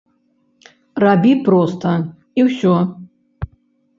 [1.03, 1.91] Рабі проста
[2.41, 2.75] і ўсё.